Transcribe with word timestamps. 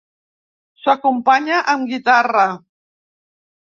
S'acompanya 0.85 1.61
amb 1.77 1.93
guitarra. 1.95 2.51